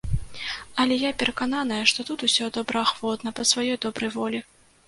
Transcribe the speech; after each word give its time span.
Але 0.83 0.97
я 1.01 1.11
перакананая, 1.19 1.79
што 1.93 2.07
тут 2.09 2.25
усе 2.31 2.49
добраахвотна, 2.57 3.35
па 3.41 3.49
сваёй 3.51 3.81
добрай 3.85 4.09
волі. 4.21 4.39